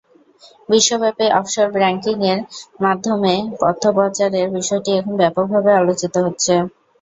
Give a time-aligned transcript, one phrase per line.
[0.69, 2.39] বিশ্বব্যাপী অফশোর ব্যাংকিংয়ের
[2.83, 3.33] মাধ্যমে
[3.63, 6.53] অর্থ পাচারের বিষয়টি এখন ব্যাপকভাবে আলোচিত হচ্ছে।